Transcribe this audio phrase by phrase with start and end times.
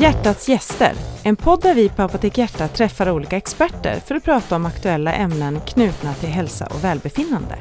[0.00, 0.92] Hjärtats gäster,
[1.22, 5.12] en podd där vi på Apotek Hjärta träffar olika experter för att prata om aktuella
[5.12, 7.58] ämnen knutna till hälsa och välbefinnande.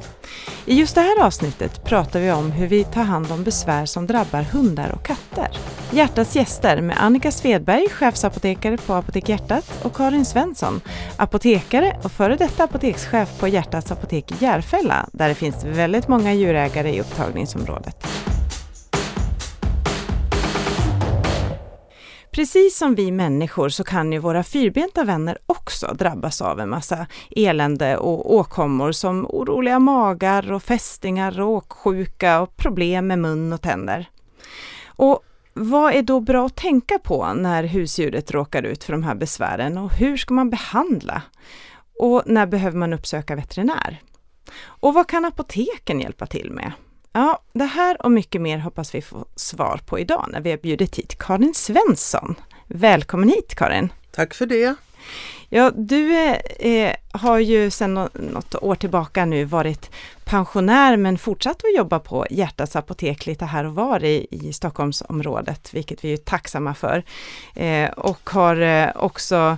[0.65, 4.07] I just det här avsnittet pratar vi om hur vi tar hand om besvär som
[4.07, 5.28] drabbar hundar och katter.
[5.91, 10.81] Hjärtats gäster med Annika Svedberg, chefsapotekare på Apotek Hjärtat och Karin Svensson,
[11.17, 16.33] apotekare och före detta apotekschef på Hjärtats apotek i Järfälla, där det finns väldigt många
[16.33, 18.07] djurägare i upptagningsområdet.
[22.31, 27.07] Precis som vi människor så kan ju våra fyrbenta vänner också drabbas av en massa
[27.35, 33.61] elände och åkommor som oroliga magar och fästingar och åksjuka och problem med mun och
[33.61, 34.09] tänder.
[34.87, 35.23] Och
[35.61, 39.77] vad är då bra att tänka på när husdjuret råkar ut för de här besvären
[39.77, 41.21] och hur ska man behandla?
[41.99, 44.01] Och när behöver man uppsöka veterinär?
[44.61, 46.71] Och vad kan apoteken hjälpa till med?
[47.11, 50.57] Ja, det här och mycket mer hoppas vi få svar på idag när vi har
[50.57, 52.35] bjudit hit Karin Svensson.
[52.67, 53.93] Välkommen hit Karin!
[54.11, 54.75] Tack för det!
[55.49, 56.15] Ja, du
[56.59, 59.91] eh, har ju sedan något år tillbaka nu varit
[60.23, 65.73] pensionär men fortsatt att jobba på Hjärtats apotek lite här och var i, i Stockholmsområdet,
[65.73, 67.03] vilket vi är tacksamma för.
[67.55, 69.57] Eh, och har eh, också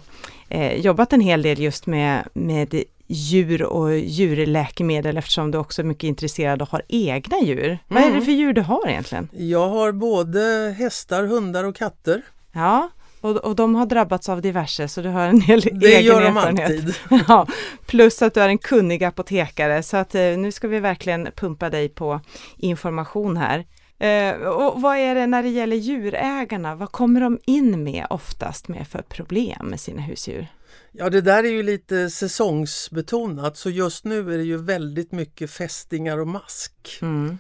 [0.50, 5.86] eh, jobbat en hel del just med, med djur och djurläkemedel eftersom du också är
[5.86, 7.66] mycket intresserad och har egna djur.
[7.66, 7.78] Mm.
[7.88, 8.26] Vad är det mm.
[8.26, 9.30] för djur du har egentligen?
[9.32, 12.22] Jag har både hästar, hundar och katter.
[12.52, 12.90] Ja,
[13.22, 16.68] och, och de har drabbats av diverse så du har en hel det egen erfarenhet.
[16.68, 17.26] Det gör de alltid.
[17.28, 17.48] ja,
[17.86, 21.70] plus att du är en kunnig apotekare så att eh, nu ska vi verkligen pumpa
[21.70, 22.22] dig på
[22.58, 23.66] information här.
[24.00, 28.68] Eh, och vad är det när det gäller djurägarna, vad kommer de in med oftast
[28.68, 30.48] med för problem med sina husdjur?
[30.92, 35.52] Ja det där är ju lite säsongsbetonat så just nu är det ju väldigt mycket
[35.52, 37.00] fästingar och mask.
[37.02, 37.38] Mm.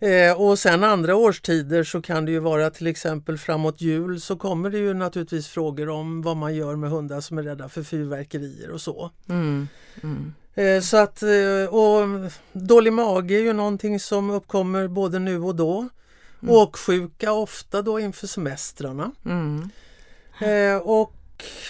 [0.00, 4.36] Eh, och sen andra årstider så kan det ju vara till exempel framåt jul så
[4.36, 7.82] kommer det ju naturligtvis frågor om vad man gör med hundar som är rädda för
[7.82, 9.10] fyrverkerier och så.
[9.28, 9.68] Mm.
[10.02, 10.34] Mm.
[10.54, 15.54] Eh, så att, eh, och dålig mage är ju någonting som uppkommer både nu och
[15.54, 15.88] då.
[16.42, 16.54] Mm.
[16.54, 19.12] Åksjuka ofta då inför semestrarna.
[19.24, 19.70] Mm.
[20.40, 21.19] Eh, och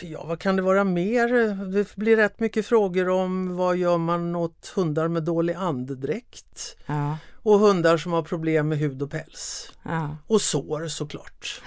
[0.02, 1.28] ja, vad kan det vara mer?
[1.72, 6.76] Det blir rätt mycket frågor om vad gör man åt hundar med dålig andedräkt?
[6.86, 7.18] Ja.
[7.42, 9.72] Och hundar som har problem med hud och päls.
[9.82, 10.16] Ja.
[10.26, 11.62] Och sår såklart.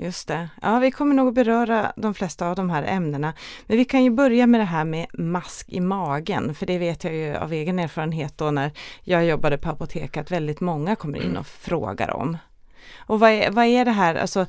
[0.00, 0.48] Just det.
[0.62, 3.34] Ja, vi kommer nog beröra de flesta av de här ämnena.
[3.66, 7.04] Men vi kan ju börja med det här med mask i magen, för det vet
[7.04, 8.72] jag ju av egen erfarenhet då när
[9.02, 12.36] jag jobbade på apotek att väldigt många kommer in och frågar om.
[12.96, 14.46] Och vad är, vad är det här, alltså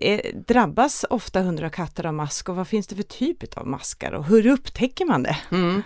[0.00, 3.66] är, drabbas ofta hundar och katter av mask och vad finns det för typ av
[3.66, 5.36] maskar och hur upptäcker man det?
[5.50, 5.82] Mm.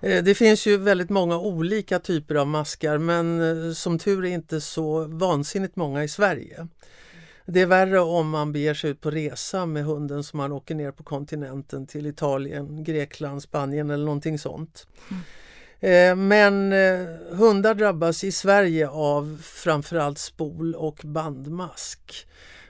[0.00, 4.30] Eh, det finns ju väldigt många olika typer av maskar men eh, som tur är
[4.30, 6.66] inte så vansinnigt många i Sverige.
[7.46, 10.74] Det är värre om man beger sig ut på resa med hunden som man åker
[10.74, 14.86] ner på kontinenten till Italien, Grekland, Spanien eller någonting sånt.
[15.10, 15.22] Mm.
[15.80, 22.26] Eh, men eh, hundar drabbas i Sverige av framförallt spol och bandmask.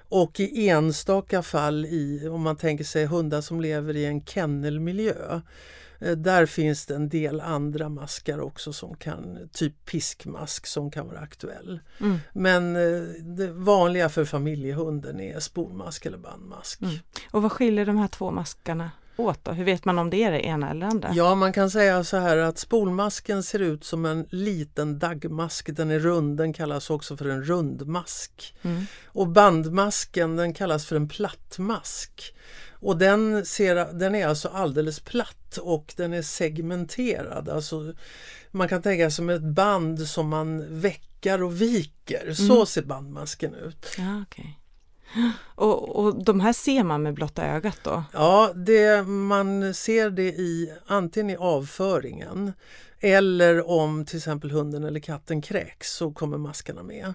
[0.09, 5.41] Och i enstaka fall i, om man tänker sig hundar som lever i en kennelmiljö,
[5.99, 11.07] eh, där finns det en del andra maskar också som kan, typ piskmask som kan
[11.07, 11.81] vara aktuell.
[12.01, 12.19] Mm.
[12.33, 12.75] Men
[13.37, 16.83] det vanliga för familjehunden är spolmask eller bandmask.
[16.83, 16.95] Mm.
[17.31, 19.53] Och vad skiljer de här två maskarna åt då?
[19.53, 21.11] Hur vet man om det är det ena eller andra?
[21.15, 25.77] Ja, man kan säga så här att spolmasken ser ut som en liten daggmask.
[25.77, 28.55] Den är rund, den kallas också för en rundmask.
[28.63, 28.87] Mm.
[29.07, 32.35] Och bandmasken den kallas för en plattmask.
[32.73, 37.49] Och den, ser, den är alltså alldeles platt och den är segmenterad.
[37.49, 37.95] Alltså,
[38.51, 42.23] man kan tänka sig som ett band som man veckar och viker.
[42.23, 42.35] Mm.
[42.35, 43.87] Så ser bandmasken ut.
[43.99, 44.47] Ja, okay.
[45.55, 48.05] Och, och de här ser man med blotta ögat då?
[48.13, 52.53] Ja, det, man ser det i antingen i avföringen
[53.01, 57.15] eller om till exempel hunden eller katten kräks så kommer maskarna med.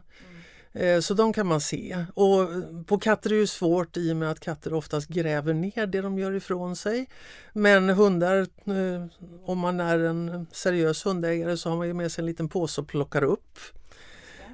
[0.74, 1.02] Mm.
[1.02, 2.06] Så de kan man se.
[2.14, 2.50] Och
[2.86, 6.20] på katter är det svårt i och med att katter oftast gräver ner det de
[6.20, 7.10] gör ifrån sig.
[7.54, 9.06] Men hundar, eh,
[9.46, 12.88] om man är en seriös hundägare så har man med sig en liten påse och
[12.88, 13.60] plockar upp.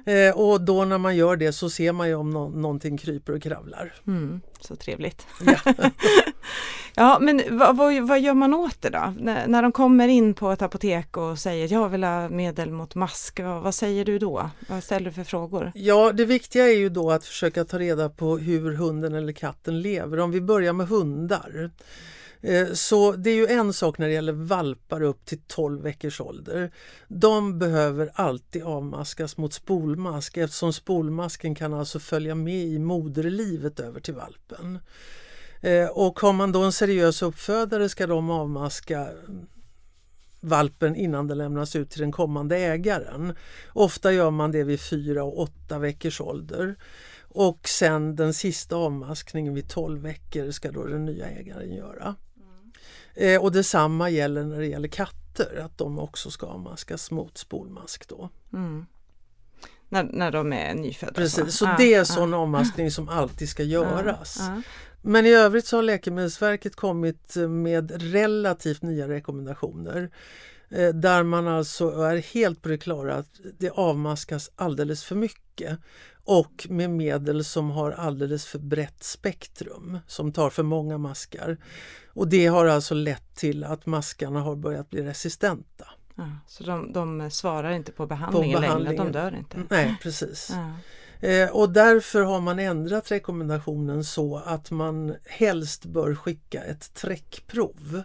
[0.06, 3.32] Eh, och då när man gör det så ser man ju om no någonting kryper
[3.32, 3.94] och kravlar.
[4.06, 5.26] Mm, så trevligt.
[5.46, 5.56] Ja,
[6.94, 9.14] ja men vad, vad, vad, gör man åt det då?
[9.18, 12.94] När, när de kommer in på ett apotek och säger jag vill ha medel mot
[12.94, 14.50] mask, vad, vad säger du då?
[14.68, 15.72] Vad ställer du för frågor?
[15.74, 19.80] Ja, det viktiga är ju då att försöka ta reda på hur hunden eller katten
[19.82, 20.20] lever.
[20.20, 21.70] Om vi börjar med hundar
[22.42, 26.20] Eh, så det är ju en sak när det gäller valpar upp till 12 veckors
[26.20, 26.72] ålder.
[27.08, 34.00] De behöver alltid avmaskas mot spolmask eftersom spolmasken kan alltså följa med i moderlivet över
[34.00, 34.78] till valpen.
[35.60, 39.08] Eh, och har man då en seriös uppfödare ska de avmaska
[40.40, 43.34] valpen innan den lämnas ut till den kommande ägaren.
[43.72, 46.76] Ofta gör man det vid 4 och 8 veckors ålder.
[47.22, 52.14] Och sen den sista avmaskningen vid 12 veckor ska då den nya ägaren göra.
[53.14, 58.08] Eh, och detsamma gäller när det gäller katter, att de också ska avmaskas mot spolmask
[58.08, 58.30] då.
[58.52, 58.86] Mm.
[59.88, 61.12] När, när de är nyfödda?
[61.12, 62.36] Precis, så ah, det är sån ah.
[62.36, 64.40] avmaskning som alltid ska göras.
[64.40, 64.62] Ah,
[65.02, 70.10] Men i övrigt så har Läkemedelsverket kommit med relativt nya rekommendationer
[70.94, 75.78] där man alltså är helt på det klara att det avmaskas alldeles för mycket
[76.24, 81.56] och med medel som har alldeles för brett spektrum, som tar för många maskar.
[82.06, 85.88] Och det har alltså lett till att maskarna har börjat bli resistenta.
[86.14, 89.74] Ja, så de, de svarar inte på behandlingen, på behandlingen längre, de dör inte?
[89.74, 90.50] Nej, precis.
[90.52, 91.28] Ja.
[91.28, 98.02] Eh, och därför har man ändrat rekommendationen så att man helst bör skicka ett träckprov.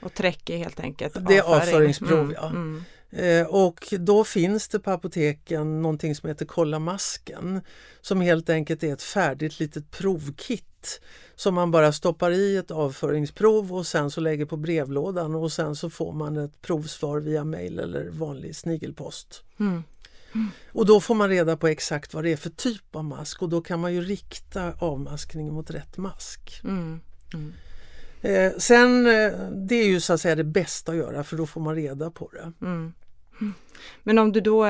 [0.00, 1.16] Och träck är helt enkelt?
[1.28, 2.48] Det är avföringsprov, mm, ja.
[2.48, 2.84] Mm.
[3.10, 7.60] Eh, och då finns det på apoteken någonting som heter Kolla masken
[8.00, 11.00] som helt enkelt är ett färdigt litet provkit
[11.36, 15.76] som man bara stoppar i ett avföringsprov och sen så lägger på brevlådan och sen
[15.76, 19.42] så får man ett provsvar via mail eller vanlig snigelpost.
[19.60, 19.82] Mm.
[20.34, 20.50] Mm.
[20.72, 23.48] Och då får man reda på exakt vad det är för typ av mask och
[23.48, 26.60] då kan man ju rikta avmaskningen mot rätt mask.
[26.64, 27.00] Mm.
[28.26, 31.46] Eh, sen, eh, det är ju så att säga det bästa att göra för då
[31.46, 32.66] får man reda på det.
[32.66, 32.92] Mm.
[34.02, 34.64] Men om du då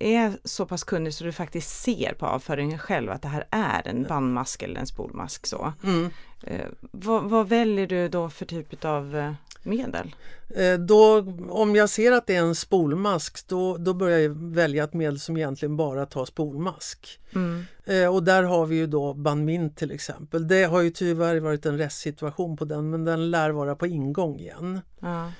[0.00, 3.88] är så pass kunnig så du faktiskt ser på avföringen själv att det här är
[3.88, 5.72] en bandmask eller en spolmask så.
[5.84, 6.10] Mm.
[6.42, 10.14] Eh, vad, vad, väljer du då för typ av eh, medel?
[10.54, 11.18] Eh, då,
[11.48, 15.20] om jag ser att det är en spolmask då, då börjar jag välja ett medel
[15.20, 17.20] som egentligen bara tar spolmask.
[17.34, 17.64] Mm.
[17.84, 20.48] Eh, och där har vi ju då Banmint till exempel.
[20.48, 24.38] Det har ju tyvärr varit en restsituation på den men den lär vara på ingång
[24.38, 24.80] igen.
[25.00, 25.32] Ja,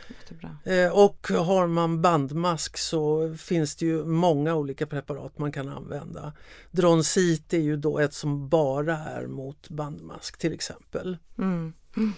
[0.64, 6.32] eh, och har man bandmask så finns det ju många olika preparat man kan använda.
[6.70, 11.16] Dronsit är ju då ett som bara är mot bandmask till exempel.
[11.38, 11.72] Mm.
[11.96, 12.12] Mm.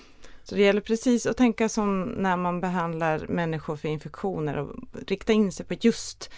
[0.50, 4.76] Så det gäller precis att tänka som när man behandlar människor för infektioner och
[5.06, 6.30] rikta in sig på just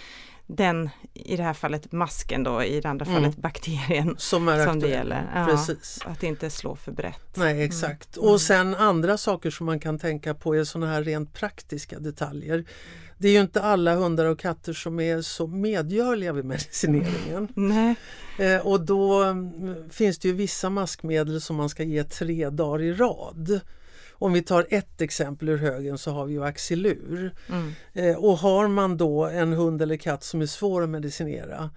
[0.47, 3.17] den, i det här fallet masken då, i det andra mm.
[3.17, 5.31] fallet bakterien som, är som det gäller.
[5.35, 5.99] Ja, Precis.
[6.05, 7.37] Att inte slå för brett.
[7.37, 7.64] Nej mm.
[7.64, 8.17] exakt.
[8.17, 8.29] Mm.
[8.29, 12.65] Och sen andra saker som man kan tänka på är sådana här rent praktiska detaljer.
[13.19, 17.49] Det är ju inte alla hundar och katter som är så medgörliga vid medicineringen.
[17.55, 17.94] Nej.
[18.38, 22.82] Eh, och då mm, finns det ju vissa maskmedel som man ska ge tre dagar
[22.82, 23.61] i rad.
[24.23, 27.35] Om vi tar ett exempel ur högen så har vi ju axilur.
[27.49, 27.73] Mm.
[27.93, 31.71] Eh, och har man då en hund eller katt som är svår att medicinera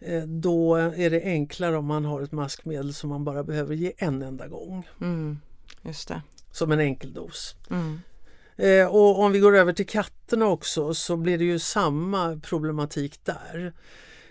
[0.00, 3.92] eh, då är det enklare om man har ett maskmedel som man bara behöver ge
[3.96, 4.88] en enda gång.
[5.00, 5.38] Mm.
[5.82, 6.22] Just det.
[6.52, 7.56] Som en enkel dos.
[7.70, 8.00] Mm.
[8.56, 13.24] Eh, och om vi går över till katterna också så blir det ju samma problematik
[13.24, 13.72] där.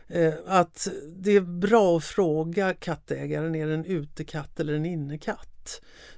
[0.08, 0.88] Eh, att
[1.18, 5.59] det är bra att fråga kattägaren, är det en utekatt eller en innekatt?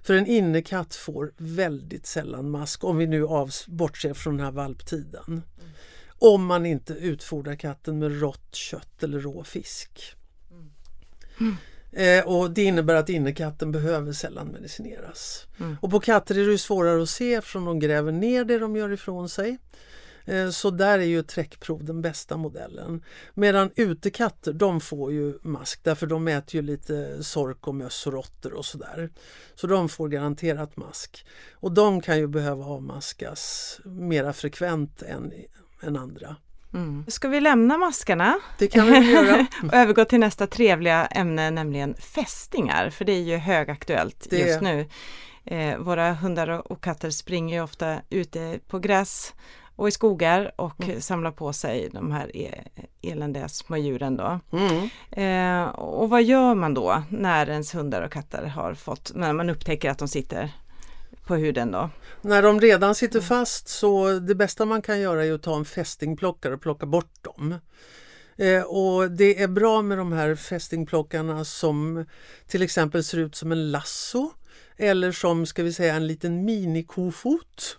[0.02, 4.52] För en innekatt får väldigt sällan mask om vi nu av, bortser från den här
[4.52, 5.24] valptiden.
[5.28, 5.42] Mm.
[6.20, 10.16] Om man inte utfodrar katten med rått kött eller rå fisk.
[11.40, 11.56] Mm.
[11.92, 15.48] Eh, och Det innebär att innekatten behöver sällan medicineras.
[15.60, 15.78] Mm.
[15.82, 18.92] Och på katter är det svårare att se eftersom de gräver ner det de gör
[18.92, 19.58] ifrån sig.
[20.26, 23.04] Eh, så där är ju träckprov den bästa modellen.
[23.34, 28.14] Medan utekatter de får ju mask därför de äter ju lite sork och möss och
[28.14, 29.10] råttor och sådär.
[29.56, 31.26] Så de får garanterat mask.
[31.54, 35.34] Och de kan ju behöva avmaskas mera frekvent än,
[35.82, 36.36] än andra.
[36.74, 37.06] Mm.
[37.08, 38.40] Ska vi lämna maskarna?
[38.58, 39.48] Det kan vi göra.
[39.64, 44.38] och övergå till nästa trevliga ämne, nämligen fästingar, för det är ju högaktuellt det.
[44.38, 44.88] just nu.
[45.46, 49.34] Eh, våra hundar och katter springer ju ofta ute på gräs
[49.82, 51.02] och i skogar och mm.
[51.02, 52.64] samlar på sig de här e
[53.02, 54.40] eländiga små djuren då.
[54.52, 54.90] Mm.
[55.12, 59.50] Eh, och vad gör man då när ens hundar och katter har fått, när man
[59.50, 60.52] upptäcker att de sitter
[61.26, 61.90] på huden då?
[62.22, 65.66] När de redan sitter fast så det bästa man kan göra är att ta en
[65.66, 67.56] fästingplockare och plocka bort dem.
[68.38, 72.06] Eh, och det är bra med de här fästingplockarna som
[72.48, 74.32] till exempel ser ut som en lasso
[74.78, 77.78] eller som ska vi säga en liten minikofot.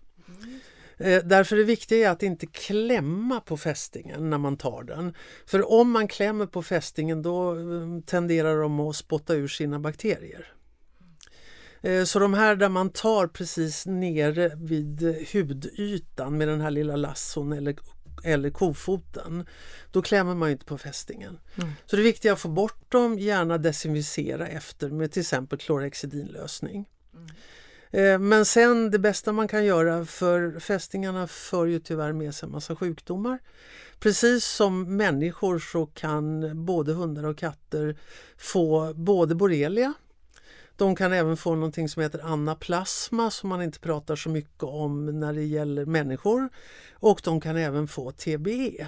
[1.02, 5.14] Eh, därför är det viktiga att inte klämma på fästingen när man tar den.
[5.46, 10.52] För om man klämmer på fästingen då eh, tenderar de att spotta ur sina bakterier.
[11.80, 16.96] Eh, så de här där man tar precis nere vid hudytan med den här lilla
[16.96, 17.76] lasson eller,
[18.24, 19.46] eller kofoten,
[19.92, 21.38] då klämmer man inte på fästingen.
[21.56, 21.70] Mm.
[21.86, 26.88] Så det viktiga är att få bort dem, gärna desinficera efter med till exempel klorhexidinlösning.
[27.14, 27.28] Mm.
[27.92, 32.46] Eh, men sen det bästa man kan göra för fästingarna för ju tyvärr med sig
[32.46, 33.38] en massa sjukdomar.
[34.00, 37.96] Precis som människor så kan både hundar och katter
[38.36, 39.94] få både borrelia
[40.76, 45.20] de kan även få någonting som heter anaplasma som man inte pratar så mycket om
[45.20, 46.48] när det gäller människor
[46.94, 48.86] och de kan även få TBE.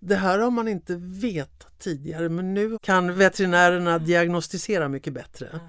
[0.00, 5.60] Det här har man inte vetat tidigare men nu kan veterinärerna diagnostisera mycket bättre.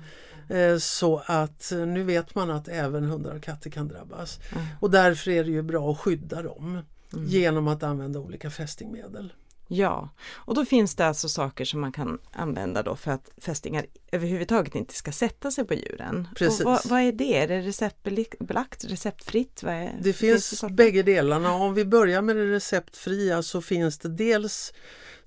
[0.49, 4.39] Eh, så att nu vet man att även hundar och katter kan drabbas.
[4.79, 6.81] Och därför är det ju bra att skydda dem
[7.13, 7.27] mm.
[7.27, 9.33] genom att använda olika fästingmedel.
[9.71, 13.85] Ja, och då finns det alltså saker som man kan använda då för att fästingar
[14.11, 16.27] överhuvudtaget inte ska sätta sig på djuren.
[16.35, 16.65] Precis.
[16.65, 17.37] Vad, vad, är det?
[17.37, 19.63] Är det receptbelagt, receptfritt?
[19.63, 21.53] Är, det finns, finns bägge delarna.
[21.53, 24.73] Om vi börjar med det receptfria så finns det dels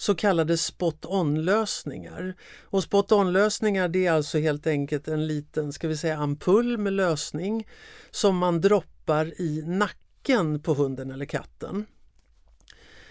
[0.02, 2.34] så kallade spot-on lösningar.
[2.62, 6.92] Och spot-on lösningar det är alltså helt enkelt en liten ska vi säga ampull med
[6.92, 7.68] lösning
[8.10, 11.86] som man droppar i nacken på hunden eller katten.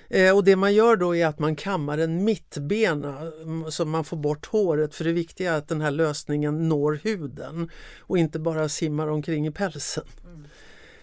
[0.10, 4.03] Eh, och det man gör då är att man kammar en mittbena mm, så man
[4.03, 7.69] får bort håret för det viktiga är att den här lösningen når huden
[8.00, 10.05] och inte bara simmar omkring i pälsen.
[10.24, 10.45] Mm.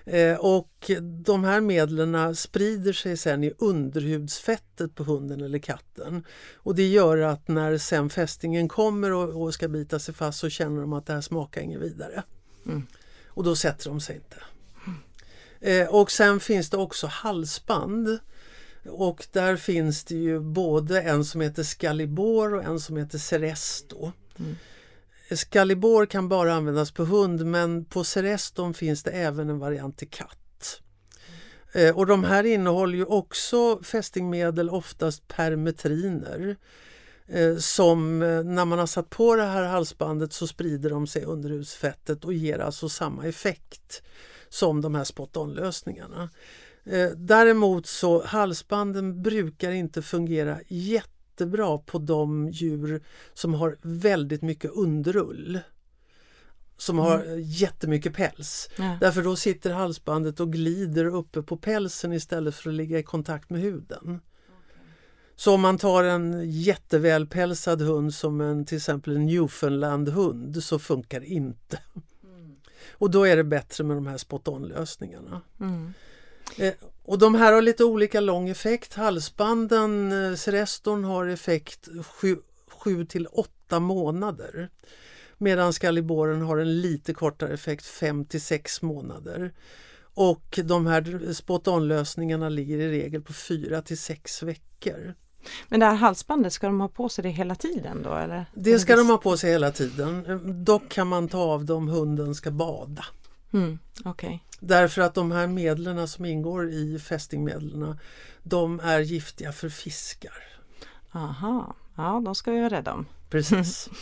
[0.08, 6.24] Eh, och de här medlen sprider sig sen i underhudsfettet på hunden eller katten.
[6.56, 10.80] Och det gör att när sen fästingen kommer och, ska bita sig fast så känner
[10.80, 12.22] de att det här smakar inget vidare.
[12.66, 12.86] Mm.
[13.26, 14.36] Och då sätter de sig inte.
[14.86, 15.82] Mm.
[15.82, 18.18] Eh, och sen finns det också halsband
[18.88, 24.12] och där finns det ju både en som heter Scalibor och en som heter Ceresto.
[24.38, 24.56] Mm.
[25.36, 30.10] Scalibor kan bara användas på hund men på Cereston finns det även en variant till
[30.10, 30.80] katt.
[31.72, 31.96] Mm.
[31.96, 36.56] och de här innehåller ju också fästingmedel, oftast permetriner.
[37.26, 41.24] Eh, som eh, när man har satt på det här halsbandet så sprider de sig
[41.24, 44.02] under husfettet och ger alltså samma effekt
[44.48, 46.30] som de här spot-on-lösningarna.
[47.16, 50.60] Däremot så halsbanden brukar inte fungera
[51.38, 53.02] jättebra på de djur
[53.34, 55.60] som har väldigt mycket underull.
[56.76, 57.40] Som har mm.
[57.42, 58.68] jättemycket päls.
[58.78, 58.98] Ja.
[59.00, 63.50] Därför då sitter halsbandet och glider uppe på pälsen istället för att ligga i kontakt
[63.50, 64.20] med huden.
[65.36, 71.20] Så om man tar en jättevälpälsad hund som en till exempel en Newfoundland-hund så funkar
[71.20, 71.78] inte.
[72.24, 72.56] Mm.
[72.92, 75.40] Och då är det bättre med de här spot-on lösningarna.
[75.60, 75.92] Mm.
[76.56, 76.74] Eh,
[77.04, 78.94] och de här har lite olika lång effekt.
[78.94, 81.88] Halsbanden, eh, Serestorn har effekt
[82.68, 84.70] 7 till 8 månader.
[85.38, 89.52] Medan Scaliboren har en lite kortare effekt 5 till 6 månader.
[90.14, 95.14] Och de här spot-on-lösningarna ligger i regel på 4 till 6 veckor.
[95.68, 98.14] Men det här halsbandet, ska de ha på sig det hela tiden då?
[98.14, 98.46] Eller?
[98.54, 100.64] Det ska de ha på sig hela tiden.
[100.64, 103.04] Dock kan man ta av dem hunden ska bada.
[103.52, 104.38] Mm, okay.
[104.60, 107.98] Därför att de här medlen som ingår i fästingmedlen
[108.42, 110.42] de är giftiga för fiskar.
[111.12, 113.06] Aha, ja de ska vi vara rädda om.
[113.30, 113.88] Precis.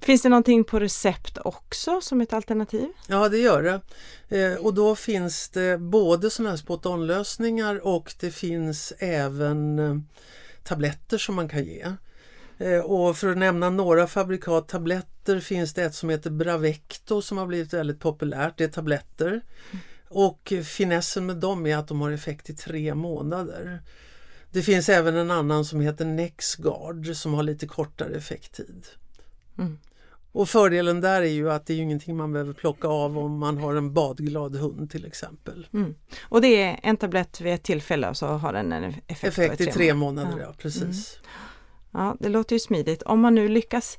[0.00, 2.88] Finns det någonting på recept också som ett alternativ?
[3.06, 3.80] Ja det gör det.
[4.38, 9.96] Eh, och då finns det både sådana här spot-on lösningar och det finns även eh,
[10.64, 11.92] tabletter som man kan ge.
[12.58, 17.38] Eh, och för att nämna några fabrikat tabletter finns det ett som heter Bravecto som
[17.38, 18.58] har blivit väldigt populärt.
[18.58, 19.40] Det är tabletter.
[20.08, 23.82] Och finessen med dem är att de har effekt i tre månader.
[24.50, 28.86] Det finns även en annan som heter Nexgard som har lite kortare effekttid.
[29.58, 29.78] Mm.
[30.32, 33.58] Och fördelen där är ju att det är ingenting man behöver plocka av om man
[33.58, 35.66] har en badglad hund till exempel.
[35.72, 35.94] Mm.
[36.22, 39.60] Och det är en tablett vid ett tillfälle och så har den en effekt, effekt
[39.60, 40.28] i tre månader.
[40.28, 40.54] månader ja.
[40.58, 40.82] precis.
[40.82, 41.30] Mm.
[41.96, 43.02] Ja, det låter ju smidigt.
[43.02, 43.98] Om man nu lyckas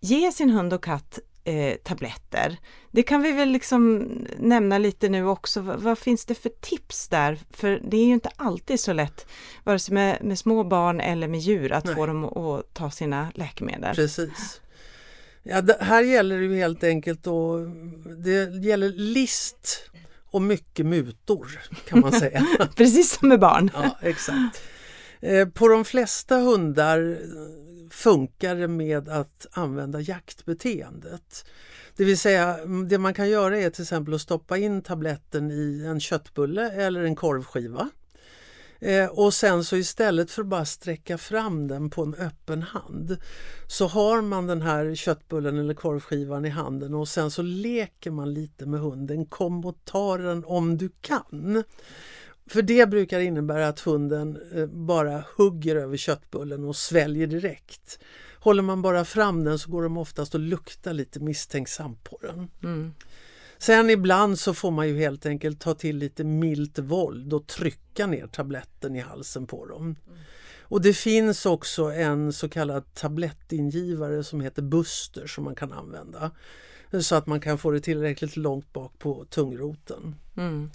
[0.00, 2.56] ge sin hund och katt eh, tabletter.
[2.90, 5.60] Det kan vi väl liksom nämna lite nu också.
[5.60, 7.38] Vad, vad, finns det för tips där?
[7.50, 9.26] För det är ju inte alltid så lätt,
[9.64, 11.94] vare sig med, med små barn eller med djur, att Nej.
[11.94, 13.94] få dem att ta sina läkemedel.
[13.94, 14.60] Precis.
[15.42, 17.58] Ja, det, här gäller det ju helt enkelt och
[18.22, 19.90] det gäller list
[20.30, 22.46] och mycket mutor kan man säga.
[22.76, 23.70] Precis som med barn.
[23.74, 24.62] ja, exakt.
[25.26, 31.44] Eh, på de flesta hundar eh, funkar det med att använda jaktbeteendet.
[31.96, 35.50] Det vill säga, mm, det man kan göra är till exempel att stoppa in tabletten
[35.50, 37.90] i en köttbulle eller en korvskiva.
[38.80, 43.16] Eh, och sen så istället för att bara sträcka fram den på en öppen hand
[43.68, 48.34] så har man den här köttbullen eller korvskivan i handen och sen så leker man
[48.34, 49.26] lite med hunden.
[49.26, 51.64] Kom och ta den om du kan.
[52.46, 57.98] För det brukar innebära att hunden eh, bara hugger över köttbullen och sväljer direkt.
[58.40, 62.48] Håller man bara fram den så går de oftast och luktar lite misstänksamt på den.
[62.62, 62.94] Mm.
[63.58, 68.06] Sen ibland så får man ju helt enkelt ta till lite milt våld och trycka
[68.06, 69.82] ner tabletten i halsen på dem.
[69.82, 70.18] Mm.
[70.68, 76.30] Och det finns också en så kallad tablettingivare som heter Buster som man kan använda.
[77.00, 80.14] Så att man kan få det tillräckligt långt bak på tungroten.
[80.36, 80.70] Mm.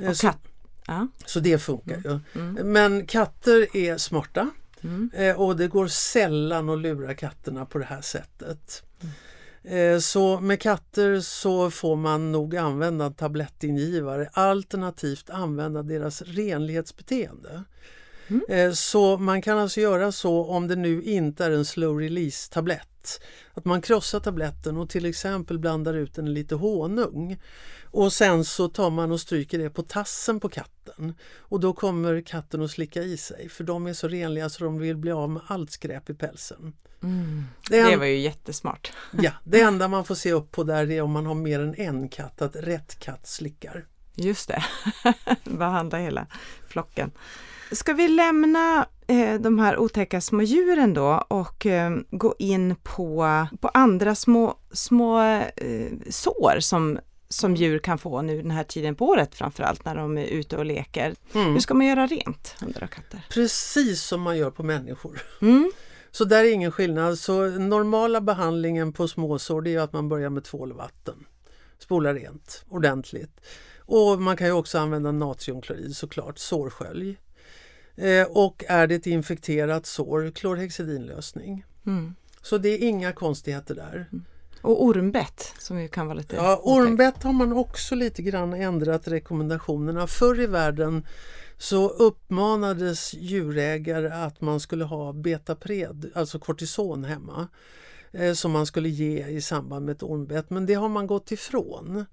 [0.00, 0.40] Eh, och katt,
[0.86, 1.08] Ja.
[1.26, 2.10] Så det funkar ju.
[2.10, 2.20] Mm.
[2.34, 2.72] mm.
[2.72, 4.50] Men katter är smarta
[4.82, 5.10] mm.
[5.14, 8.82] Eh, och det går sällan att lura katterna på det här sättet.
[9.00, 10.00] Mm.
[10.00, 17.64] Så med katter så får man nog använda tablettingivare alternativt använda deras renlighetsbeteende.
[18.28, 18.42] Mm.
[18.48, 22.52] Eh, så man kan alltså göra så om det nu inte är en slow release
[22.52, 23.20] tablett.
[23.54, 27.40] Att man krossar tabletten och till exempel blandar ut den i lite honung.
[27.84, 31.14] Och sen så tar man och stryker det på tassen på katten.
[31.38, 34.78] Och då kommer katten att slicka i sig för de är så renliga så de
[34.78, 36.72] vill bli av med allt skräp i pälsen.
[37.02, 37.44] Mm.
[37.70, 38.92] Det, det, var ju jättesmart.
[39.22, 41.74] Ja, det enda man får se upp på där är om man har mer än
[41.74, 43.86] en katt, att rätt katt slickar.
[44.14, 44.64] Just det,
[45.44, 46.26] behandla hela
[46.68, 47.10] flocken.
[47.74, 53.46] Ska vi lämna eh, de här otäcka små djuren då och eh, gå in på,
[53.60, 55.20] på andra små, små
[55.56, 59.94] eh, sår som som djur kan få nu den här tiden på året framförallt när
[59.94, 61.14] de är ute och leker.
[61.34, 61.52] Mm.
[61.52, 63.26] Hur ska man göra rent hundar och katter?
[63.30, 65.22] Precis som man gör på människor.
[65.42, 65.72] Mm.
[66.10, 67.18] Så där är ingen skillnad.
[67.18, 71.26] Så normala behandlingen på småsår är att man börjar med tvål och vatten.
[71.78, 73.40] Spola rent ordentligt.
[73.78, 77.16] Och man kan ju också använda natriumklorid såklart, sårskölj.
[77.96, 81.64] Eh, och är det ett infekterat sår, klorhexidinlösning.
[81.86, 82.14] Mm.
[82.42, 84.08] Så det är inga konstigheter där.
[84.12, 84.24] Mm.
[84.62, 89.08] Och ormbett som ju kan vara lite Ja, ormbett har man också lite grann ändrat
[89.08, 90.06] rekommendationerna.
[90.06, 91.06] Förr i världen
[91.58, 97.48] så uppmanades djurägare att man skulle ha betapred, alltså kortison hemma
[98.12, 101.32] eh, som man skulle ge i samband med ett ormbett men det har man gått
[101.32, 102.06] ifrån.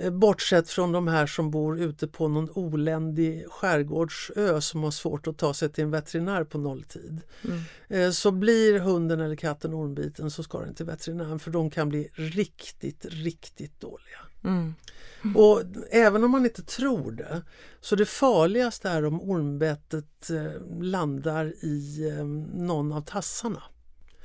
[0.00, 5.26] Eh, bortsett från de här som bor ute på någon oländig skärgårdsö som har svårt
[5.26, 7.20] att ta sig till en veterinär på nolltid.
[7.44, 7.60] Mm.
[7.88, 11.88] Eh, så blir hunden eller katten ormbiten så ska den till veterinären för de kan
[11.88, 14.18] bli riktigt, riktigt dåliga.
[14.44, 14.74] Mm.
[15.24, 15.36] Mm.
[15.36, 17.42] Och även om man inte tror det,
[17.80, 22.10] så det farligaste är om ormbettet eh, landar i
[22.54, 23.62] någon av tassarna.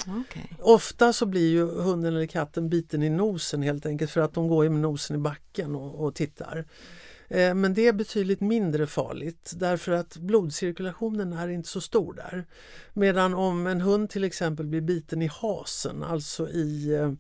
[0.02, 0.44] Okay.
[0.60, 4.48] Ofta så blir ju hunden eller katten biten i nosen helt enkelt för att de
[4.48, 6.66] går med nosen i backen och, och tittar.
[7.28, 12.46] Eh, men det är betydligt mindre farligt därför att blodcirkulationen är inte så stor där.
[12.94, 17.12] Medan om en hund till exempel blir biten i hasen, alltså i eh,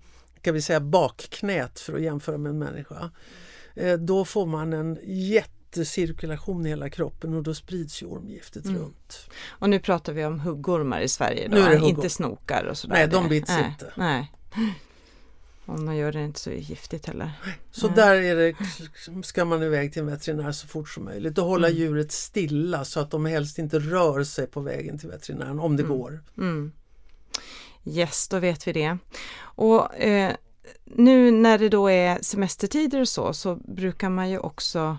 [0.42, 3.12] kan vi säga bakknät för att jämföra med en människa.
[3.76, 8.66] Eh, då får man en jätte cirkulation i hela kroppen och då sprids ju ormgiftet
[8.66, 8.78] mm.
[8.78, 9.30] runt.
[9.48, 12.96] Och nu pratar vi om huggormar i Sverige då, inte snokar och sådär?
[12.96, 13.94] Nej, de bits nej, inte.
[13.96, 14.32] Nej.
[15.66, 17.32] Och man gör det inte så giftigt heller.
[17.72, 17.96] Så nej.
[17.96, 18.56] där är det,
[19.24, 21.80] ska man iväg till en veterinär så fort som möjligt och hålla mm.
[21.80, 25.84] djuret stilla så att de helst inte rör sig på vägen till veterinären om det
[25.84, 25.98] mm.
[25.98, 26.24] går.
[26.38, 26.72] Mm.
[27.86, 28.98] Yes, då vet vi det.
[29.38, 30.34] Och eh,
[30.84, 34.98] nu när det då är semestertider och så, så brukar man ju också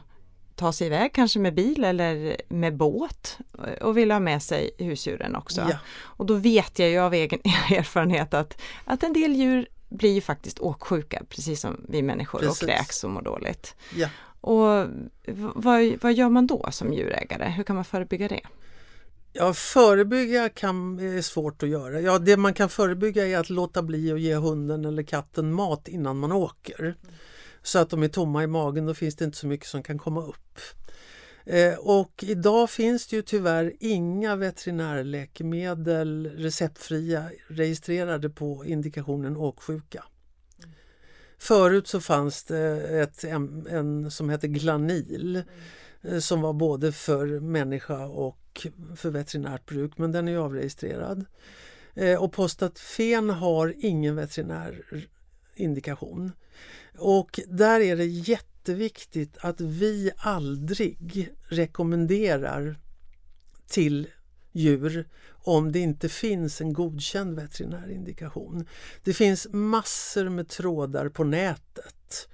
[0.57, 3.39] ta sig iväg, kanske med bil eller med båt
[3.81, 5.61] och vill ha med sig husdjuren också.
[5.61, 5.79] Ja.
[5.99, 7.41] Och då vet jag ju av egen
[7.71, 12.63] erfarenhet att, att en del djur blir ju faktiskt åksjuka, precis som vi människor precis.
[12.63, 13.75] och kräks och mår dåligt.
[13.95, 14.09] Ja.
[14.41, 14.87] Och
[15.55, 17.49] vad, vad gör man då som djurägare?
[17.49, 18.41] Hur kan man förebygga det?
[19.33, 22.01] Ja, förebygga kan, är svårt att göra.
[22.01, 25.89] Ja, det man kan förebygga är att låta bli att ge hunden eller katten mat
[25.89, 26.97] innan man åker.
[27.67, 29.99] Så att de är tomma i magen, då finns det inte så mycket som kan
[29.99, 30.59] komma upp.
[31.45, 40.05] Eh, och idag finns det ju tyvärr inga veterinärläkemedel receptfria registrerade på indikationen åksjuka.
[41.39, 42.61] Förut så fanns det
[43.01, 45.43] ett, en, en som hette Glanil
[46.03, 46.21] mm.
[46.21, 51.25] som var både för människa och för veterinärt bruk men den är avregistrerad.
[51.95, 54.85] Eh, och Postatfen har ingen veterinär
[55.57, 56.33] indikation
[56.99, 62.79] Och där är det jätteviktigt att vi aldrig rekommenderar
[63.67, 64.09] till
[64.53, 68.67] djur om det inte finns en godkänd veterinärindikation.
[69.05, 72.29] Det finns massor med trådar på nätet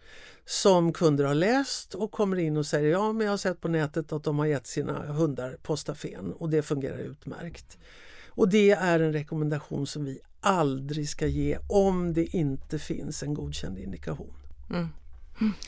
[0.45, 3.69] som kunder har läst och kommer in och säger ja men jag har sett på
[3.69, 7.79] nätet att de har gett sina hundar Postafen och det fungerar utmärkt.
[8.29, 13.35] Och det är en rekommendation som vi aldrig ska ge om det inte finns en
[13.35, 14.35] godkänd indikation.
[14.71, 14.89] Mm.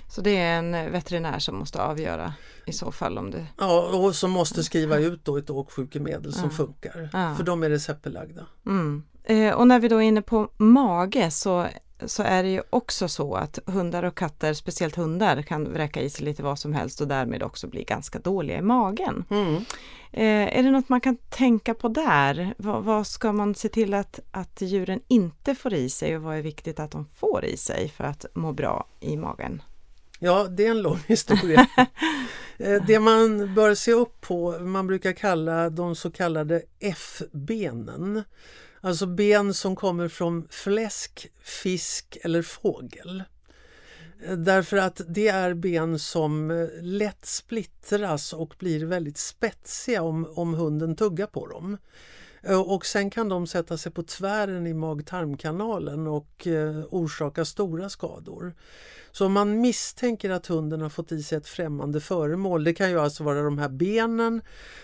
[0.09, 2.35] Så det är en veterinär som måste avgöra
[2.67, 3.47] i så fall om det...
[3.59, 6.51] Ja, och som måste skriva ut då ett åksjukemedel som ja.
[6.51, 7.09] funkar.
[7.37, 8.47] För de är receptbelagda.
[8.67, 9.03] Mm.
[9.25, 11.67] Eh, och när vi då är inne på mage så
[12.07, 16.11] så är det ju också så att hundar och katter, speciellt hundar, kan vräka i
[16.11, 19.24] sig lite vad som helst och därmed också bli ganska dåliga i magen.
[19.30, 19.54] Mm.
[20.12, 22.54] Eh, är det något man kan tänka på där?
[22.59, 26.37] V vad ska man se till att, att djuren inte får i sig och vad
[26.37, 29.62] är viktigt att de får i sig för att må bra i magen?
[30.18, 31.66] Ja, det är en lång historia.
[32.59, 38.22] Eh, det man bör se upp på, man brukar kalla de så kallade F-benen.
[38.85, 43.23] Alltså ben som kommer från fläsk, fisk eller fågel.
[44.25, 50.27] Eh, därför att det är ben som eh, lätt splittras och blir väldigt spetsiga om,
[50.35, 51.79] om hunden tuggar på dem.
[52.42, 56.47] Eh, och sen kan de sätta sig på tvären i mag-tarmkanalen och
[56.90, 58.55] orsaka stora skador.
[59.12, 62.90] Så om man misstänker att hunden har fått i sig ett främmande föremål, det kan
[62.90, 64.42] ju alltså vara de här benen,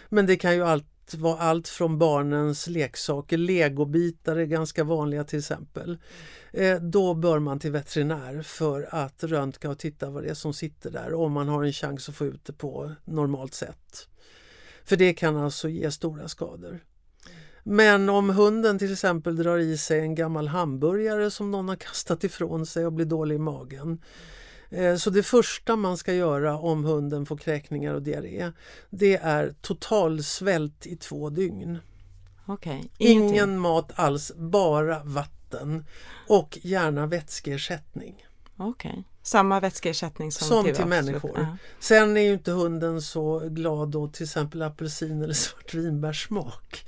[0.08, 5.38] men det kan ju allt var allt från barnens leksaker, legobitar är ganska vanliga till
[5.38, 5.98] exempel.
[6.52, 10.54] Eh, då bör man till veterinär för att röntga och titta vad det är som
[10.54, 14.08] sitter där om man har en chans att få ut det på normalt sätt.
[14.84, 16.80] För det kan alltså ge stora skador.
[17.62, 22.24] Men om hunden till exempel drar i sig en gammal hamburgare som någon har kastat
[22.24, 24.00] ifrån sig och blir dålig i magen
[24.98, 28.52] så det första man ska göra om hunden får kräkningar och diarré
[28.90, 31.78] det är total svält i två dygn.
[32.46, 32.82] Okay.
[32.98, 35.84] Ingen mat alls, bara vatten
[36.28, 38.26] och gärna vätskeersättning.
[38.58, 39.02] Okay.
[39.22, 41.32] samma vätskeersättning som, som till, till människor.
[41.34, 41.56] Ja.
[41.78, 46.84] Sen är ju inte hunden så glad åt till exempel apelsin eller svartvinbärssmak.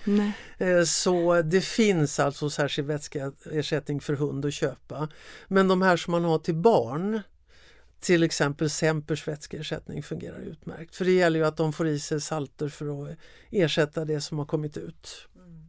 [0.59, 5.09] Eh, så det finns alltså särskild vätskeersättning för hund att köpa.
[5.49, 7.21] Men de här som man har till barn
[8.03, 10.97] till exempel Sempers vätskeersättning fungerar utmärkt.
[10.97, 13.19] För det gäller ju att de får i sig salter för att
[13.51, 15.29] ersätta det som har kommit ut.
[15.37, 15.67] Mm.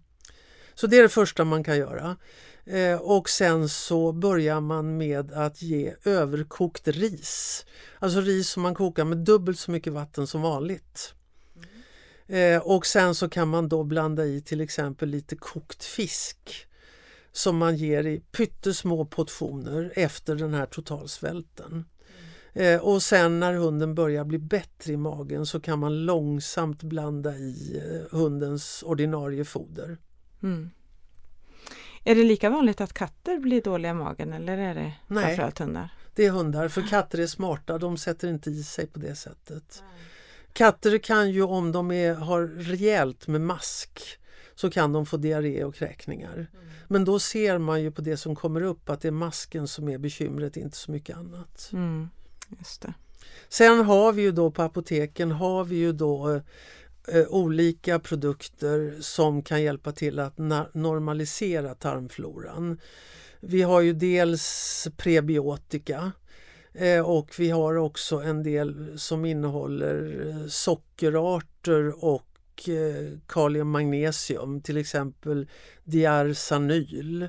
[0.74, 2.17] Så det är det första man kan göra.
[2.65, 7.65] Eh, och sen så börjar man med att ge överkokt ris.
[8.00, 11.13] Alltså ris som man kokar med dubbelt så mycket vatten som vanligt.
[12.28, 12.56] Mm.
[12.56, 16.67] Eh, och sen så kan man då blanda i till exempel lite kokt fisk
[17.32, 21.86] som man ger i pyttesmå portioner efter den här totalsvälten.
[22.53, 27.35] Eh, och sen när hunden börjar bli bättre i magen så kan man långsamt blanda
[27.35, 29.97] i eh, hundens ordinarie foder.
[30.43, 30.69] Mm.
[32.03, 35.59] Är det lika vanligt att katter blir dåliga i magen eller är det Nej, framförallt
[35.59, 35.89] hundar?
[36.15, 39.83] det är hundar för katter är smarta, de sätter inte i sig på det sättet.
[40.53, 44.19] Katter kan ju om de är, har rejält med mask
[44.55, 46.33] så kan de få diarré och kräkningar.
[46.33, 46.65] Mm.
[46.87, 49.89] Men då ser man ju på det som kommer upp att det är masken som
[49.89, 51.69] är bekymret, inte så mycket annat.
[51.73, 52.09] Mm.
[52.49, 52.93] Just det.
[53.49, 56.41] Sen har vi ju då på apoteken har vi ju då
[57.08, 60.38] eh, olika produkter som kan hjälpa till att
[60.73, 62.79] normalisera tarmfloran.
[63.39, 66.12] Vi har ju dels prebiotika
[66.73, 74.62] eh, och vi har också en del som innehåller eh, sockerarter och eh, kalium magnesium,
[74.62, 75.47] till exempel
[75.84, 77.27] diarsanyl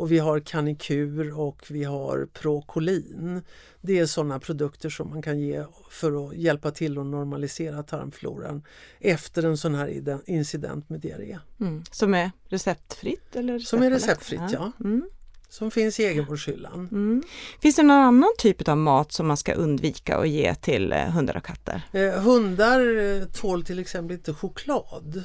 [0.00, 3.42] och vi har Canikur och vi har Procolin.
[3.80, 8.62] Det är sådana produkter som man kan ge för att hjälpa till att normalisera tarmfloran
[9.00, 11.38] efter en sån här incident med diarré.
[11.60, 11.84] Mm.
[11.90, 13.36] Som är receptfritt?
[13.36, 14.72] Eller som är receptfritt, ja.
[14.80, 15.08] Mm.
[15.48, 16.88] Som finns i egenvårdshyllan.
[16.92, 17.22] Mm.
[17.60, 20.98] Finns det någon annan typ av mat som man ska undvika att ge till eh,
[20.98, 21.82] hundar och katter?
[21.92, 25.24] Eh, hundar eh, tål till exempel inte choklad.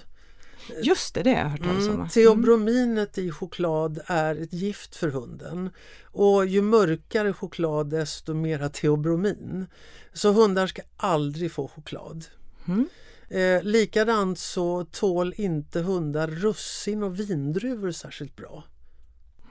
[0.83, 1.93] Just det, det har jag hört talas om.
[1.93, 5.69] Mm, teobrominet i choklad är ett gift för hunden
[6.03, 9.65] och ju mörkare choklad desto mera teobromin.
[10.13, 12.25] Så hundar ska aldrig få choklad.
[12.67, 12.87] Mm.
[13.29, 18.63] Eh, likadant så tål inte hundar russin och vindruvor särskilt bra.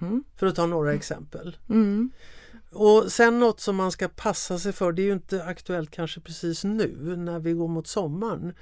[0.00, 0.24] Mm.
[0.36, 1.56] För att ta några exempel.
[1.68, 2.10] Mm.
[2.72, 6.20] Och sen något som man ska passa sig för, det är ju inte aktuellt kanske
[6.20, 8.54] precis nu när vi går mot sommaren.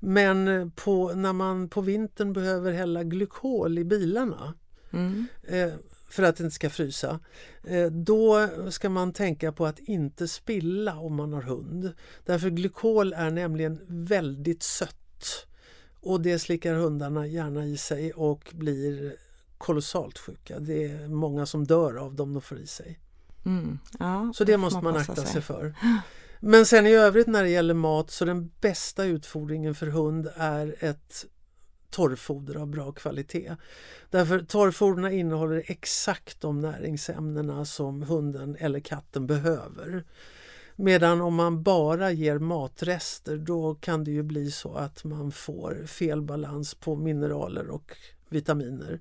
[0.00, 4.54] Men på, när man på vintern behöver hälla glykol i bilarna
[4.90, 5.26] mm.
[5.42, 5.72] eh,
[6.08, 7.20] för att det inte ska frysa,
[7.64, 11.92] eh, då ska man tänka på att inte spilla om man har hund.
[12.24, 15.46] Därför glykol är nämligen väldigt sött
[16.00, 19.16] och det slickar hundarna gärna i sig och blir
[19.58, 20.58] kolossalt sjuka.
[20.58, 23.00] Det är många som dör av dem de får i sig.
[23.46, 23.78] Mm.
[23.98, 25.26] Ja, så det måste man akta sig.
[25.26, 25.74] sig för.
[26.40, 30.76] Men sen i övrigt när det gäller mat så den bästa utfodringen för hund är
[30.78, 31.26] ett
[31.90, 33.56] torrfoder av bra kvalitet.
[34.10, 40.04] Därför torrfoderna innehåller exakt de näringsämnena som hunden eller katten behöver.
[40.76, 45.86] Medan om man bara ger matrester då kan det ju bli så att man får
[45.86, 47.96] fel balans på mineraler och
[48.28, 49.00] vitaminer.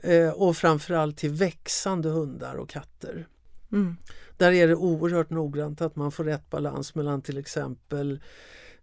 [0.00, 3.28] Eh, och framförallt till växande hundar och katter.
[3.72, 3.96] Mm.
[4.36, 8.20] Där är det oerhört noggrant att man får rätt balans mellan till exempel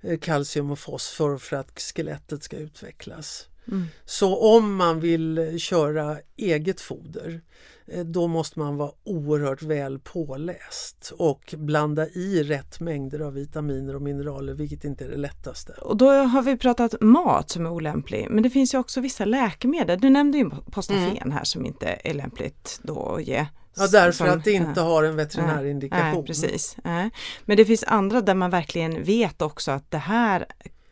[0.02, 3.48] eh, kalcium och fosfor för att skelettet ska utvecklas.
[3.68, 3.86] Mm.
[4.06, 7.42] Så om man vill köra eget foder
[7.88, 13.96] eh, då måste man vara oerhört väl påläst och blanda i rätt mängder av vitaminer
[13.96, 15.74] och mineraler vilket inte är det lättaste.
[15.74, 19.26] Och då har vi pratat mat som är olämplig men det finns ju också vissa
[19.26, 20.00] läkemedel.
[20.00, 21.32] Du nämnde ju postafen mm.
[21.32, 23.46] här som inte är lämpligt då att ge
[23.76, 26.14] Ja därför som, att det inte har en veterinärindikation.
[26.14, 26.78] Nej, precis.
[26.84, 27.12] Nej.
[27.46, 30.46] Men det finns andra där man verkligen vet också att det här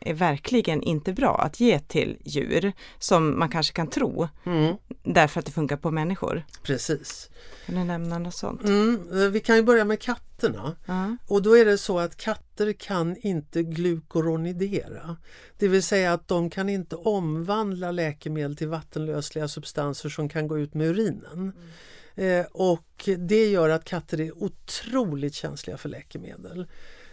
[0.04, 4.76] är verkligen inte bra att ge till djur som man kanske kan tro mm.
[5.02, 6.44] därför att det funkar på människor.
[6.62, 7.30] Precis.
[7.66, 8.64] Kan du nämna något sånt?
[8.64, 10.76] Mm, vi kan ju börja med katterna.
[10.88, 11.12] Uh.
[11.28, 15.16] Och då är det så att katter kan inte glukoronidera.
[15.58, 20.58] Det vill säga att de kan inte omvandla läkemedel till vattenlösliga substanser som kan gå
[20.58, 21.52] ut med urinen.
[22.14, 26.66] Eh, och det gör att katter är otroligt känsliga för läkemedel.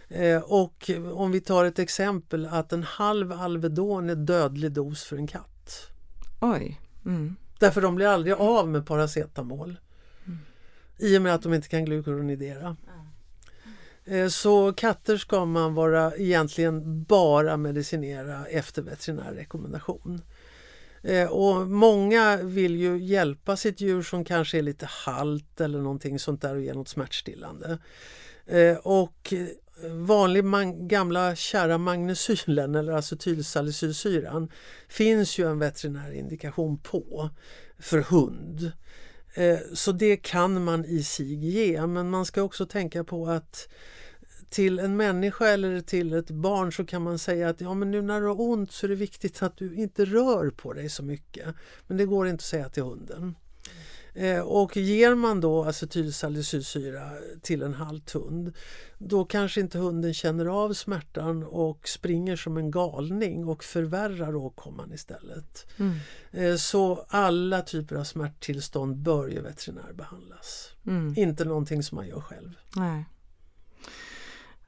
[0.08, 5.16] Eh, och om vi tar ett exempel att en halv Alvedon är dödlig dos för
[5.16, 5.88] en katt.
[6.40, 6.80] Oj.
[7.04, 7.36] Mm.
[7.58, 9.76] Därför de blir aldrig av med paracetamol.
[10.26, 10.38] Mm.
[10.98, 12.76] I och med att de inte kan glukuronidera.
[14.06, 14.30] Mm.
[14.30, 20.22] Så katter ska man vara egentligen bara medicinera efter veterinär rekommendation.
[21.02, 26.18] Eh, och många vill ju hjälpa sitt djur som kanske är lite halt eller någonting
[26.18, 27.78] sånt där och ge något smärtstillande.
[28.46, 29.46] Eh, och eh,
[29.90, 34.50] vanlig man, gamla kära magnesylen eller acetylsalicylsyran
[34.88, 37.30] finns ju en veterinär indikation på
[37.78, 38.72] för hund.
[39.72, 43.68] Så det kan man i sig ge men man ska också tänka på att
[44.52, 48.02] till en människa eller till ett barn så kan man säga att ja men nu
[48.02, 51.02] när du har ont så är det viktigt att du inte rör på dig så
[51.02, 51.54] mycket.
[51.86, 53.34] Men det går inte att säga till hunden.
[54.14, 57.10] Eh, och ger man då acetylsalicylsyra
[57.42, 58.52] till en halt hund
[58.98, 64.92] då kanske inte hunden känner av smärtan och springer som en galning och förvärrar åkomman
[64.92, 65.66] istället.
[65.76, 65.98] Mm.
[66.30, 70.72] Eh, så alla typer av smärttillstånd bör ju veterinärbehandlas.
[70.86, 71.14] Mm.
[71.16, 72.50] Inte någonting som man gör själv.
[72.76, 73.04] Nej.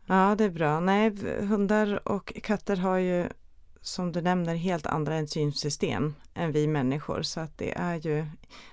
[0.07, 0.81] Ja det är bra.
[0.81, 3.29] Nej, hundar och katter har ju
[3.81, 8.27] som du nämner helt andra enzymsystem än vi människor så att det är ju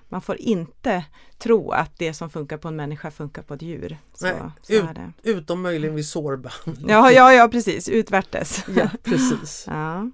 [0.08, 1.04] man får inte
[1.38, 3.98] tro att det som funkar på en människa funkar på ett djur.
[4.14, 4.84] Så, Nej, så ut,
[5.22, 6.90] Utom möjligen vid sårbehandling.
[6.90, 8.64] Ja, ja, ja precis, utvärtes.
[8.76, 9.64] Ja, precis.
[9.70, 10.10] ja.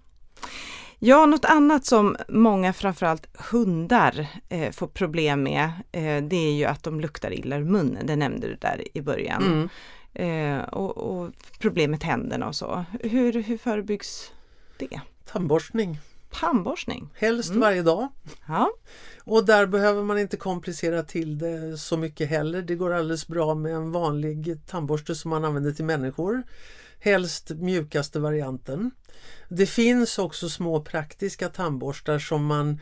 [0.99, 6.65] Ja, något annat som många, framförallt hundar, eh, får problem med, eh, det är ju
[6.65, 9.43] att de luktar illa ur munnen, det nämnde du där i början.
[9.43, 9.69] Mm.
[10.15, 11.31] Eh, och, och,
[11.89, 12.85] med tänderna och så.
[13.01, 14.33] Hur, hur förebyggs
[14.77, 15.01] det?
[15.25, 15.99] Tandborstning.
[16.31, 17.09] Tandborstning?
[17.15, 17.61] Helst mm.
[17.61, 18.09] varje dag.
[18.47, 18.71] Ja.
[19.25, 22.63] Och där behöver man inte komplicera till det så mycket heller.
[22.63, 26.43] Det går alldeles bra med en vanlig tandborste som man använder till människor.
[27.01, 28.91] Helst mjukaste varianten.
[29.49, 32.81] Det finns också små praktiska tandborstar som man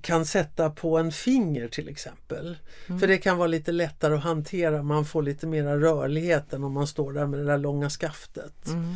[0.00, 2.56] kan sätta på en finger till exempel.
[2.86, 3.00] Mm.
[3.00, 6.72] För det kan vara lite lättare att hantera, man får lite mera rörlighet än om
[6.72, 8.66] man står där med det där långa skaftet.
[8.66, 8.94] Mm.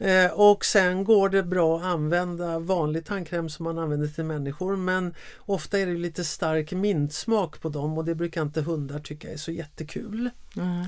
[0.00, 4.76] Eh, och sen går det bra att använda vanlig tandkräm som man använder till människor
[4.76, 9.32] men ofta är det lite stark mintsmak på dem och det brukar inte hundar tycka
[9.32, 10.30] är så jättekul.
[10.56, 10.86] Mm.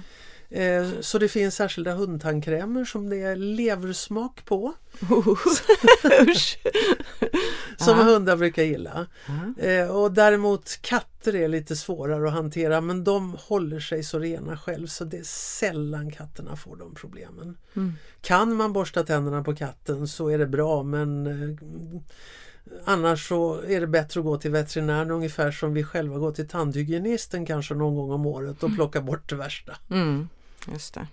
[0.52, 4.72] Eh, så det finns särskilda hundtandkrämer som det är leversmak på.
[7.76, 8.04] Som ja.
[8.04, 9.06] hundar brukar gilla.
[9.56, 9.92] Ja.
[9.92, 14.86] Och däremot katter är lite svårare att hantera men de håller sig så rena själv
[14.86, 15.24] så det är
[15.58, 17.56] sällan katterna får de problemen.
[17.76, 17.92] Mm.
[18.20, 21.56] Kan man borsta tänderna på katten så är det bra men eh,
[22.84, 26.48] Annars så är det bättre att gå till veterinären ungefär som vi själva går till
[26.48, 28.76] tandhygienisten kanske någon gång om året och mm.
[28.76, 29.76] plocka bort det värsta.
[29.90, 30.28] Mm.
[30.66, 31.07] Just det.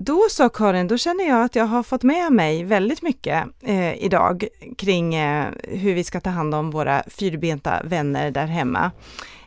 [0.00, 4.04] Då så Karin, då känner jag att jag har fått med mig väldigt mycket eh,
[4.04, 4.44] idag
[4.78, 8.90] kring eh, hur vi ska ta hand om våra fyrbenta vänner där hemma.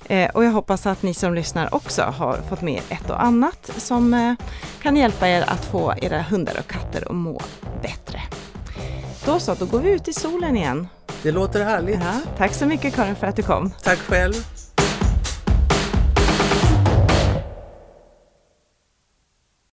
[0.05, 3.71] Eh, och jag hoppas att ni som lyssnar också har fått med ett och annat
[3.77, 4.33] som eh,
[4.81, 7.41] kan hjälpa er att få era hundar och katter att må
[7.81, 8.21] bättre.
[9.25, 10.87] Då så, då går vi ut i solen igen.
[11.23, 11.99] Det låter härligt.
[11.99, 13.71] Ja, tack så mycket Karin för att du kom.
[13.83, 14.60] Tack själv.